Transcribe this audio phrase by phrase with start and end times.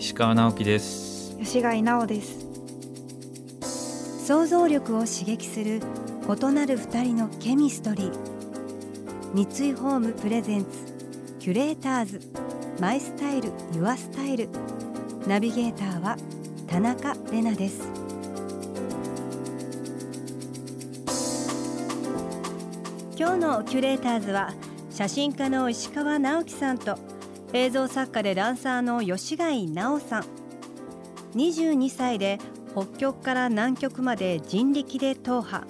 [0.00, 1.36] 石川直樹です。
[1.38, 2.46] 吉貝直です。
[4.26, 5.82] 想像力を刺激する
[6.26, 8.12] 異なる二人のケミストリー。
[9.34, 10.68] 三井ホームプレゼンツ
[11.38, 12.20] キュレーターズ。
[12.80, 14.48] マイスタイルユアスタイル。
[15.26, 16.16] ナビゲーターは
[16.66, 17.86] 田中れなです。
[23.18, 24.54] 今日のキュレーターズは
[24.90, 26.96] 写真家の石川直樹さんと
[27.52, 30.24] 映像作家でダンサーの吉貝直さん。
[31.34, 32.38] 22歳で
[32.72, 35.66] 北極から南極まで人力で踏破。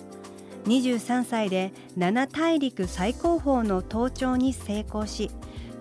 [0.64, 5.30] 23歳で7大陸最高峰の登頂に成功し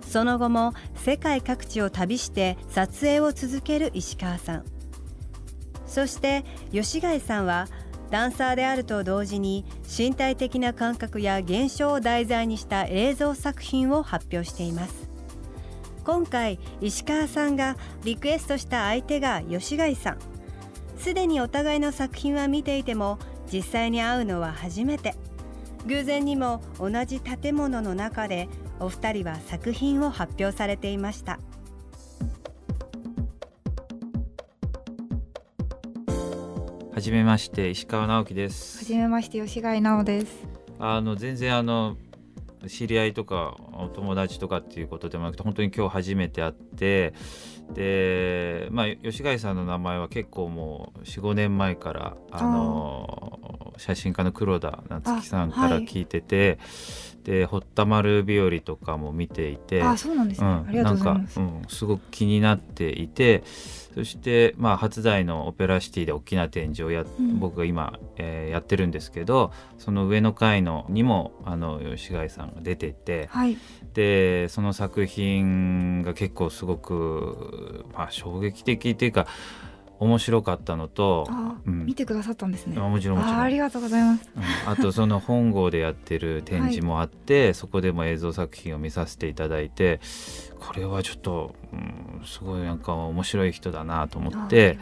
[0.02, 4.66] その後も世界各地を旅して撮影を続ける石川さん。
[5.86, 7.68] そして吉貝さんは
[8.10, 15.09] ダンサーであると同時に身体的な感覚や現象を題材にした映像作品を発表しています。
[16.04, 20.18] 今回石川さんがリクエストした相手が吉貝さん。
[20.98, 23.20] すでにお互いの作品は見ていても
[23.52, 25.16] 実際に会うのは初めて。
[25.86, 31.40] 偶然にも同じ建物の中でお二人は作品を発表されていました。
[36.94, 38.80] はじめまして石川直樹です。
[38.80, 40.48] はじめまして吉貝直です。
[40.80, 41.96] あの全然あの
[42.68, 47.14] 知り合いとかお友達とかっていうことでもなくて本当に今日初めて会って
[47.74, 53.39] でまあ吉貝さんの名前は結構もう45年前からあの
[53.80, 63.44] 写真家の黒田夏樹さんから聞いてて、はい、で堀田丸日和とかも見ていてあそうなんですね、うん、ありがとうございます、うん、すごく気になっていて
[63.96, 73.58] そして、まあ、初代のオペラシティで大きな展示をや、うん、僕が今、えー、やってるんですけどその上の階のにもあの吉貝さんが出ていて、はい、
[73.94, 79.28] でその作品が結構すごく、まあ、衝撃的っていうか
[80.00, 81.28] 面白かったのと、
[81.66, 82.80] うん、見てくださったんですね。
[82.80, 83.40] もちろんもちろん。
[83.40, 90.00] ありがとうございます、うん、あとその本郷でやってる展示もあって、はい、そこでも映像作品を見させていただいて
[90.60, 94.80] これはちょっと、うん、すごいなんか面白い人だなと思って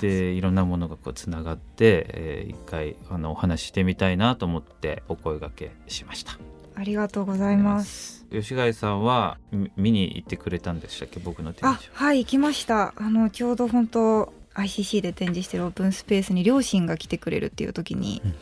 [0.00, 6.38] でいろんなものがこうつながって、えー、一回あのお話ししてみたいなと思ってお声がけしました。
[6.74, 8.26] ありがとうございます。
[8.30, 9.38] 吉貝さんは
[9.76, 11.20] 見に行ってくれたんでしたっけ？
[11.20, 12.94] 僕の展示はい行きました。
[12.96, 18.34] あのちょうど本当 ICC で展示してるオープンスペースに両親が来てくれるっていう時に、うん、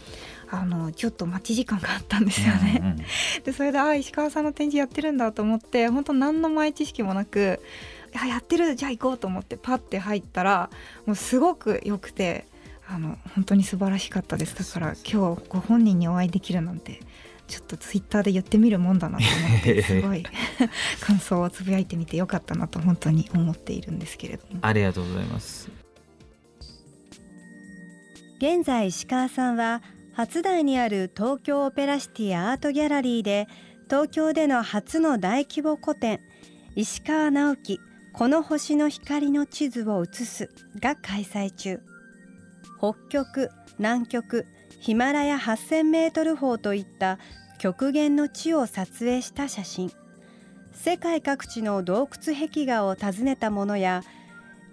[0.51, 2.79] あのちょっと待ち時間があったんですよね。
[2.81, 2.97] うんうん、
[3.45, 7.61] でそれであ石川さんの展示やってるんだと思って本当何の前知識もなく
[8.13, 10.71] ややってるじゃあ行こうと思ってパッて入ったら
[11.07, 12.47] もうすごく良くて
[12.89, 14.57] あの本当に素晴らしかったです。
[14.57, 17.01] だから今日ご本人にお会いできるなんて
[17.49, 20.25] ちょっとツイッターで言ってみるもんだなと思って すごい
[21.01, 24.61] 感想をつぶやいてみてよかったなと本当に思っているんですけれども。
[24.63, 25.71] ありがとうございます
[28.39, 29.83] 現在石川さんは
[30.13, 33.49] 初台にある東京オペラシティアートギャラリーで
[33.91, 36.21] 東京での初の大規模個展
[36.77, 37.81] 石川直樹
[38.13, 40.51] この星の光の地図を写す
[40.81, 41.81] が開催中。
[42.79, 44.47] 北極南極
[44.79, 47.19] ヒマラヤ8000メートル峰といった
[47.59, 49.91] 極限の地を撮影した写真。
[50.73, 54.03] 世界各地の洞窟壁画を訪ねたものや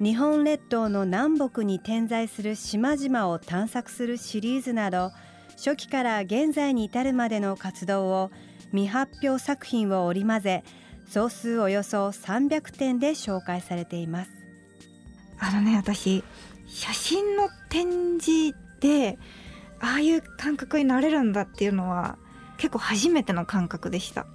[0.02, 5.12] 日本列島の南北に点在する島々を探索するシリーズなど
[5.52, 8.32] 初期から現在に至るまでの活動を
[8.72, 10.64] 未発表作品を織り交ぜ
[11.08, 14.32] 総数およそ300点で紹介されています。
[15.40, 16.24] あのね私
[16.68, 19.18] 写真の展示で
[19.80, 22.18] ああいう感覚になれるんだっていうのは
[22.58, 24.26] 結構初めての感覚でした、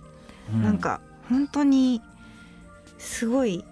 [0.52, 2.02] うん、なんか本当に
[2.98, 3.64] すごい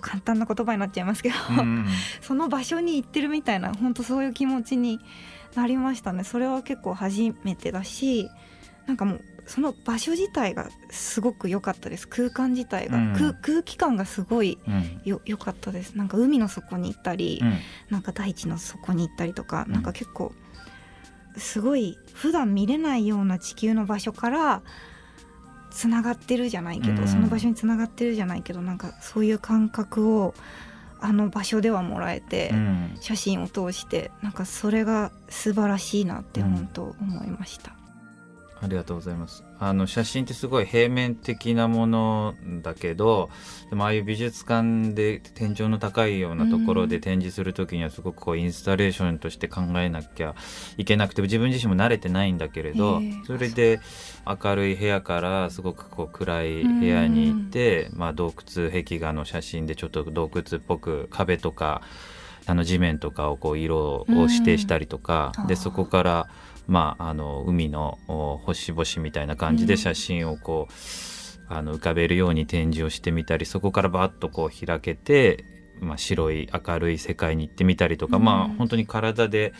[0.00, 1.86] 簡単な言葉になっちゃいますけど、うん、
[2.20, 5.00] その場所に行ってるみたいな本当そういう気持ちに
[5.54, 6.24] なりましたね。
[6.24, 8.28] それは結構初めてだし
[8.86, 12.06] なんかもうその場所自体がすごく良かったです。
[12.06, 14.58] 空間自体が、うん、空気感がすごい
[15.04, 15.94] よ、うん、かったです。
[15.94, 17.58] なんか海の底に行ったり、うん、
[17.90, 20.32] なんか大地の底に行ったりとか、うん、なんか結構
[21.38, 24.62] すごい普段見れないような地球の場所から
[25.78, 30.34] つながってるじゃないけど、うんその場所につながってるじゃないけどなんかそういう感覚を
[31.00, 37.72] あの場所ではもらえて、うん写真を通してなんかそれが素晴らしいなってうん本当思いました。
[38.60, 39.44] ありがとうございます。
[39.60, 43.28] あの写真ってすごい平面的なものだけど
[43.70, 50.34] でもああいう美術館で天井の高いようなところで展示する時にはすごくこうインスタレーションとして考えなきゃ
[50.76, 53.12] いけなくて自分自身も慣れてないんだけれどへえ。
[53.26, 53.80] それで
[54.26, 61.82] 明るい部屋からすごくこう暗い部屋に行って、まあ、洞窟壁画の写真でちょっと洞窟っぽく壁とか
[62.46, 66.28] あの地面とかをこう色を指定したりとか、でそこから
[66.68, 69.68] まあ、あの海のお星々みたいな感じうん。
[69.68, 70.72] で写真をこう、
[71.48, 75.44] あの浮かべるように展示をしてみたりそこからバッとこう開けて、
[75.80, 78.24] まあ、白い明るい世界に行ってみたりとか、うん。
[78.24, 79.54] まあ本当に体で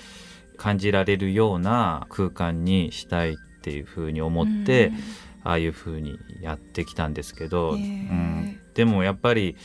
[0.59, 4.93] 感じられるような空間にしたいっていうふうに思って、
[5.45, 9.57] ああいうふうにやってきたんですけど、うん、でもやっぱり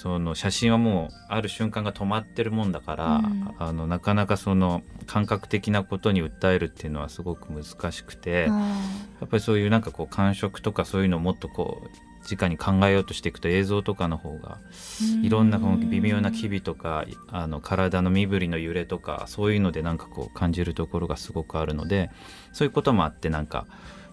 [0.00, 3.54] その写真はもうある瞬間が止まってるもんだから、うん。
[3.58, 14.56] あのなかなかその感覚的なことに訴えるっていうのはすごく難しくて、やっぱりそういうなんかこう感触とかそういうのをもっとこう直に考えようとしていくと映像とかの方が
[15.22, 22.10] いろんなこの微妙な機微とかあの体の身振りの揺れとかそういうのでなんかこう感じるところがすごくあるので
[22.52, 23.66] そういうこともあってなんか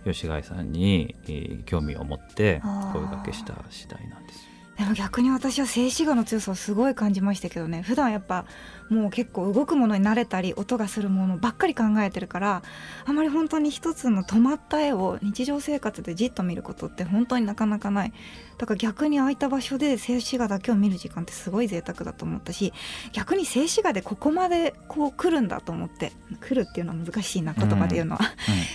[0.03, 2.59] 吉貝さんにえー興味を持って
[2.93, 4.46] 声掛けした次第なんですよ。
[4.77, 7.81] でも逆に私は静止画の強さをすごい感じましたけどね。
[7.81, 8.45] 普段やっぱ
[8.89, 12.61] もう結構動くものに慣れたり音がするものばっかり考えてるから
[13.05, 18.13] あまり本当に一つの止まった絵を日常生活でじっと見ることって本当になかなかない。
[18.57, 22.73] だから逆に空いた場所で静止画だけを見る時間ってすごい贅沢だと思ったし
[23.13, 28.21] 逆に静止画でここまでこう来るんだと思って来るっていうのは難しいな言葉で言うのは、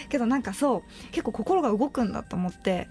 [0.08, 2.88] けどなんかそう結構心が動くんだと思って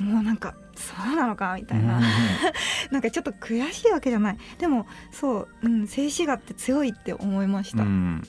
[0.00, 2.00] もうなんかそうなのかみたいな、
[2.90, 4.38] なんかちょっと悔しいわけじゃない。
[4.58, 8.22] でもそう、うん、静止画って強いって思いました、うん。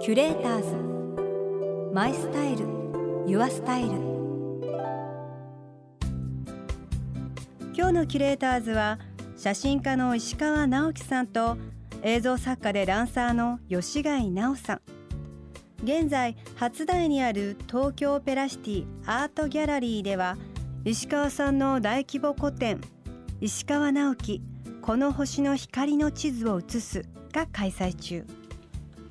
[0.00, 1.94] キュレーターズ。
[1.94, 2.66] マイスタイル。
[3.26, 3.90] ユアスタイル。
[7.76, 8.98] 今日のキュレーターズは
[9.36, 11.56] 写真家の石川直樹さんと
[12.02, 14.80] 映像作家でダンサーの吉貝直さん
[15.82, 20.36] 現在初台にある東京オペラシティアートギャラリーでは
[20.84, 22.80] 石川さんの大規模個展
[23.40, 24.42] 石川直樹
[24.82, 28.26] この星の光の地図を写すが開催中。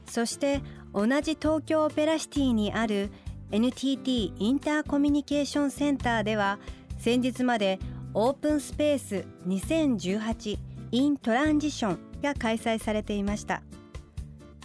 [0.05, 0.61] そして
[0.93, 3.11] 同じ東京オペラシティにある
[3.51, 6.59] NTT インターコミュニケーションセンターでは
[6.97, 7.79] 先日まで
[8.13, 10.57] オープンスペース2018
[10.91, 13.61] in トランジションが開催されていました。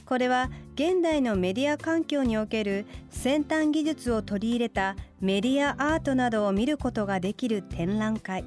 [0.06, 8.44] これは現代のメディア環境における先端技術を取り入れたメディアアートなどを見ることができる展覧会。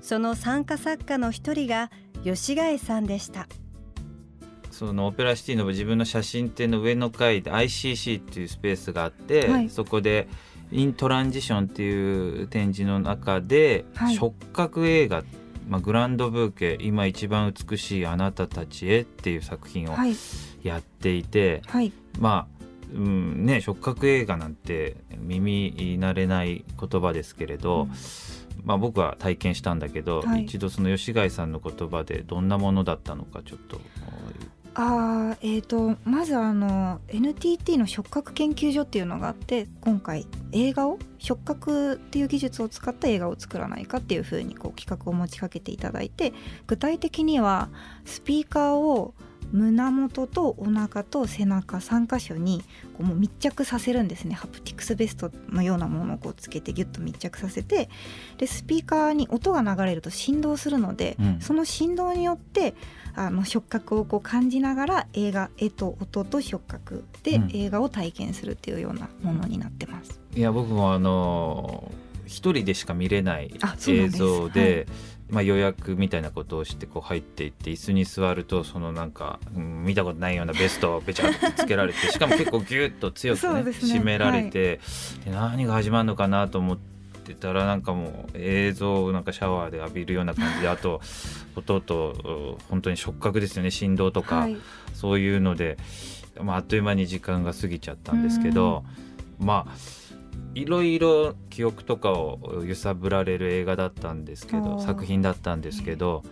[0.00, 1.92] その参加作家の一人が
[2.24, 3.46] 吉貝さんでした。
[4.72, 9.70] そのオペラシティの自分の写真展の上の階で ICC っていうスペースがあって、はい。
[9.70, 10.26] そこで
[10.72, 14.16] イントランジションっていう展示の中で、はい。
[14.16, 15.22] 触覚映画、
[15.68, 20.16] まあ、グランドブーケ今一番美しいあなたたちへっていう作品をはい
[20.64, 21.92] やっていて、はい。
[22.18, 22.54] まあ
[22.92, 27.88] うんね、触覚映画なんて耳慣れない言葉ですけれど、
[28.62, 30.44] まあ、僕は体験したんだけど、はい。
[30.44, 33.80] 一度その吉貝さんの言葉でどんなものだったのかちょっと。
[34.76, 46.32] あーえー、とまずあの NTT の触覚研究所っていうのがあって今回映画を触覚っていう技術を使った映画を作らないかっていうふうにこう企画を持ちかけていただいて
[46.66, 47.68] 具体的には
[48.04, 49.14] スピーカーを
[49.52, 52.62] 胸元とお腹と背中3箇所に
[52.96, 54.34] こうもう密着させるんですね。
[54.34, 57.88] ハプティクスベストのようなものをこうつけてギュッと密着させて
[58.38, 61.40] でスピーカーに音が流れると振動するので、うん。
[61.40, 62.74] その振動によって
[63.14, 67.50] あの触覚をこう感じながら映画絵と音と触覚でうん。
[67.52, 70.20] 映画を体験するっていうようなものになってます。
[70.34, 71.92] いや僕もあの
[72.26, 74.18] 一人でしか見れない映あそうなんです。
[74.18, 74.86] 像で
[75.30, 83.70] まあ、予約みたいなことをしてこう入っていって椅子に座るとそのなんか、うん見たことないようなベストを べちゃってつけられてしかも結構ギュッと強くねね。
[83.70, 84.80] 締められて、
[85.24, 86.78] で何が始まるのかなと思っ
[87.24, 91.00] てたらなんかもう映像をなんかシャワーで浴びるような感じであと
[91.56, 94.56] 音とうん本当に触覚ですよね振動とか、はい。
[94.94, 95.76] そういうので、
[96.40, 98.84] まあ、あっという間に時間が過ぎちゃったんですけど、
[99.38, 100.03] まあ
[100.54, 106.22] いろいろ記憶とかを揺さぶられる映画だったんですけど作品だったんですけど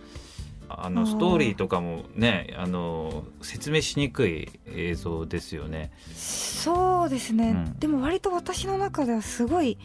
[0.69, 5.91] あのストーリーとかもねあの説明しにくい映像ですよね。
[6.15, 9.77] そうですね、うん、でも割と私の中ではすごい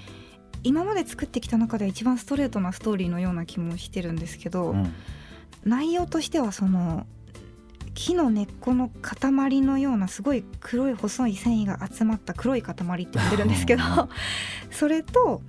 [0.62, 4.92] 今まで作ってきた中では一番ストレートなストーリーのような気もしてるんですけど、うん、
[5.64, 7.06] 内容としてはその
[7.98, 12.76] 木の根っこの塊のようなすごい黒い細い繊維が集まった黒い塊っ
[13.08, 13.82] て呼んでるんですけど
[14.70, 15.42] それと、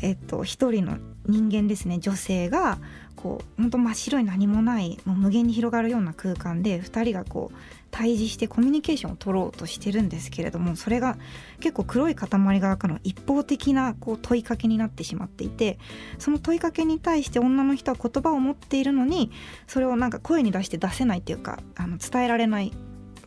[0.00, 2.78] えっと、一人の人間ですね女性が
[3.20, 7.56] こう本当真っ白い何もないもう無限に広がるような空間で2人がこう
[7.90, 11.18] 対峙してコミュニケーションを取ろうとしてるんですけれどもそれが
[11.58, 12.28] 結構黒い塊
[12.60, 15.78] 側からの一方的なこう問いかけになってしまっていて
[16.20, 19.32] その問いかけに対して女の人は言葉を持っているのに
[19.66, 22.72] それをなんか声に出して出せないっていうかあの伝えられない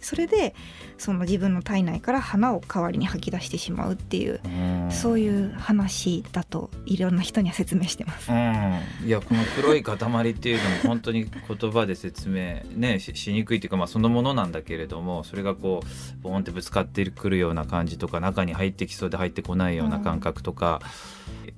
[0.02, 0.56] それで
[0.98, 4.42] その自分の体内から花を代わりに吐き出してしまうっていう
[4.90, 8.32] そういう話だといろんな人には説明してます。
[8.32, 9.96] いやこの黒い塊
[10.32, 20.82] っていうのも本当に言葉で説明ね しにくいっていうかまあそのものなんだけれどもそれがこうボーンってぶつかってくるような感じとか中に入ってきそうで入ってこないような感覚とか、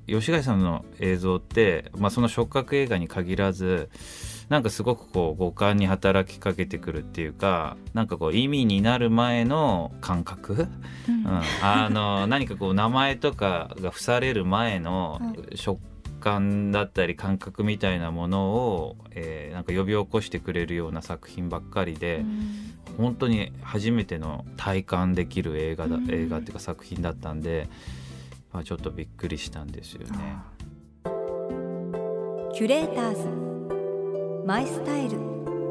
[0.07, 3.89] 吉貝さんの映像って、まあ、その触覚映画に限らず
[4.49, 10.67] なんかすごくこう五感に働きかけてくるっていうかなんかこう意味になる前の感覚、
[11.07, 11.27] うん、
[11.61, 15.21] あの何かこう名前とかが付される前の
[15.55, 15.79] 食
[16.19, 27.67] 感だったり感覚みたいなものを、えー、なんか呼び起こしてくれるような作品ばっかりで、うん、本当に初めての体感できる映画だ、うん、映画っていうか作品だったんで、
[28.53, 30.37] まあ、ちょっとびっくりしたんですよね。
[32.53, 33.52] キュレーターズ
[34.45, 35.17] マイスタイル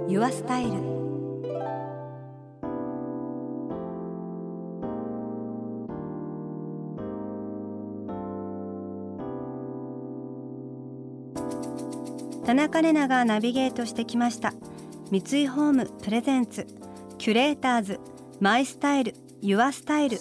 [0.09, 0.71] ユアスタイル。
[12.47, 14.55] 田中玲奈がナビゲートしてきました。
[15.11, 16.67] 三井ホームプレゼンツ
[17.19, 18.01] キュレーターズ
[18.41, 20.17] マイスタイルユアスタイル。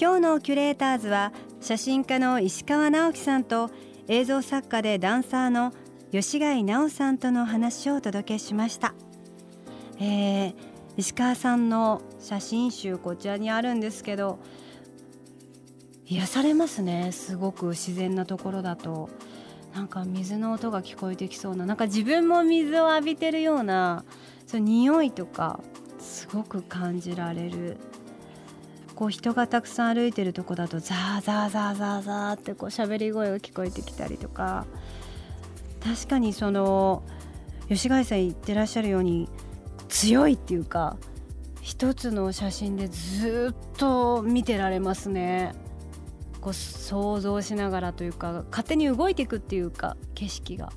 [0.00, 3.70] 今日のキュレーターズは写真家の石川直樹さんと
[4.08, 5.72] 映像作家でダンサーの
[6.10, 8.94] 吉貝直さんとの話をお届けしました、
[10.00, 10.54] えー、
[10.96, 14.38] 石川さんの写真集こちらにあるんですけど
[16.06, 17.12] 癒されますね。
[17.12, 19.10] すごく自然なところだと。
[19.74, 21.66] なんか水の音が聞こえてきそうな。
[21.66, 24.06] なんか自分も水を浴びてるような
[24.46, 25.60] その匂いとか
[25.98, 27.76] すごく感じられる。
[28.94, 34.66] こう人がたくさん歩いてるとこだとザーザーザーザーザーってこう喋り声が聞こえてきたりとか。
[35.82, 37.02] 確かにその
[37.68, 39.28] 吉貝さん言ってらっしゃるように
[39.88, 40.96] 強いっていうか
[41.60, 45.54] 一つの写真でずっと見てられますね。
[46.40, 50.72] こう想像しながらというか勝手に動いていくっていうか景色が。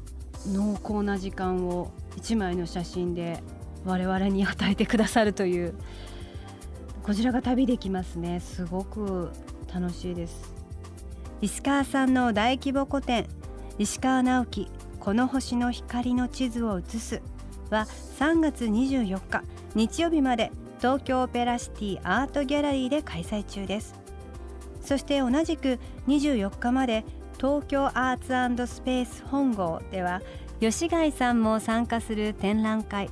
[0.47, 3.43] 濃厚な時間を1枚の写真で
[3.85, 5.75] 我々に与えてくださるという。
[7.03, 8.39] こちらが旅できますね。
[8.39, 9.31] すごく
[9.73, 10.53] 楽しいです。
[11.41, 13.27] 石川さんの大規模個展
[13.79, 14.67] 石川直樹。
[15.01, 17.21] この星の光の地図を写す。
[17.71, 17.87] は
[18.19, 19.43] 3月24日
[19.73, 23.95] 日曜日まで東京オペラシティアートギャラリーで開催中です。
[24.81, 27.03] そして同じく24日まで
[27.37, 30.21] 東京アーツスペース本郷では
[30.59, 33.09] 吉貝さんも参加する展覧会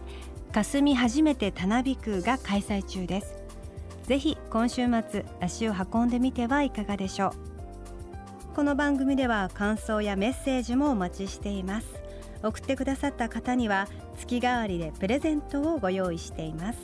[0.52, 3.36] 霞初めてたなびくが開催中です。
[4.04, 7.49] ぜひ今週末足を運んでみてはいかがでしょう。
[8.60, 11.88] この番組では感想やメッセージもお待ちしています。
[12.44, 13.88] 送ってくださった方には
[14.18, 16.80] 月替わりでプレゼントをご用意しています。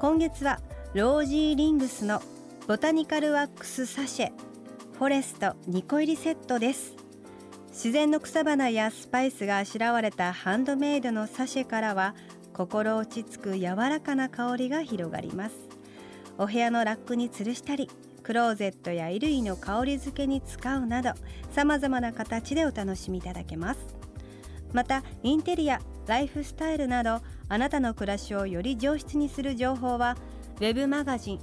[0.00, 0.58] 今月は
[0.94, 2.22] ロージーリングスの
[2.66, 4.32] ボタニカルワックスサシェ
[4.94, 6.94] フォレスト2個入りセットです。
[7.68, 12.14] 自然の草花やスパイスがあしらわれたハンドメイドのサシェからは
[12.54, 15.56] 心落ち着く柔らかな香りが広がります。
[16.38, 17.90] お部屋のラックに吊るしたり
[18.30, 21.14] クローゼットや衣類の香り付けに使うなど
[21.50, 23.80] さまざまな形でお楽しみいただけます。
[24.72, 30.16] またインテリアライフスタイルなどあなたの暮らしをより上質にする情報は
[30.60, 31.40] web マガジン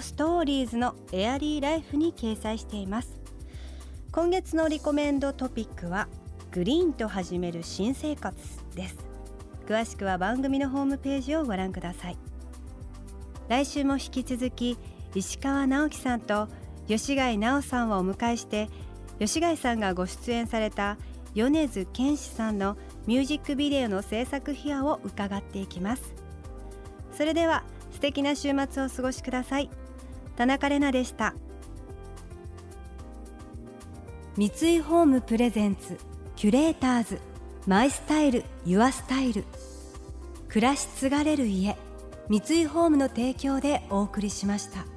[0.00, 3.20] ストーリーズのエアリーライフに掲載しています。
[4.12, 6.06] 今月のリコメンドトピックは
[6.52, 8.38] グリーンと始める新生活
[8.76, 8.96] です。
[9.66, 12.16] 詳しくは番組のホームページをご覧ください。
[13.48, 14.78] 来週も引き続き
[15.14, 16.48] 石川直樹さんと
[16.88, 18.68] 吉貝直さんをお迎えして
[19.18, 20.96] 吉貝さんがご出演された
[21.34, 22.76] 米津玄師さんの
[23.06, 26.14] ミュージックビデオの制作秘話を伺っていきます。
[27.16, 29.70] それでは素敵な週末をお過ごしください。
[30.36, 31.34] 田中れなでした。
[34.36, 35.98] 三井ホームプレゼンツ
[36.36, 37.20] キュレーターズ
[37.66, 39.44] マイスタイルユアスタイル。
[40.48, 41.76] 暮らし継がれる家
[42.28, 44.91] 三井ホームの提供でお送りしました。